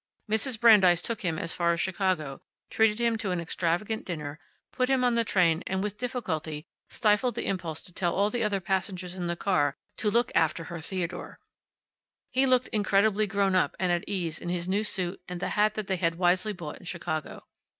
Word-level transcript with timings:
Mrs. 0.27 0.59
Brandeis 0.59 0.99
took 1.03 1.21
him 1.21 1.37
as 1.37 1.53
far 1.53 1.73
as 1.73 1.79
Chicago, 1.79 2.41
treated 2.71 2.97
him 2.99 3.19
to 3.19 3.29
an 3.29 3.39
extravagant 3.39 4.03
dinner, 4.03 4.39
put 4.71 4.89
him 4.89 5.03
on 5.03 5.13
the 5.13 5.23
train 5.23 5.63
and 5.67 5.83
with 5.83 5.99
difficulty 5.99 6.65
stifled 6.89 7.35
the 7.35 7.45
impulse 7.45 7.83
to 7.83 7.93
tell 7.93 8.15
all 8.15 8.31
the 8.31 8.43
other 8.43 8.59
passengers 8.59 9.13
in 9.13 9.27
the 9.27 9.35
car 9.35 9.75
to 9.97 10.09
look 10.09 10.31
after 10.33 10.63
her 10.63 10.81
Theodore. 10.81 11.39
He 12.31 12.47
looked 12.47 12.69
incredibly 12.69 13.27
grown 13.27 13.53
up 13.53 13.75
and 13.79 13.91
at 13.91 14.03
ease 14.09 14.39
in 14.39 14.49
his 14.49 14.67
new 14.67 14.83
suit 14.83 15.21
and 15.29 15.39
the 15.39 15.49
hat 15.49 15.75
that 15.75 15.85
they 15.85 15.97
had 15.97 16.15
wisely 16.15 16.51
bought 16.53 16.79
in 16.79 16.85
Chicago. 16.85 17.45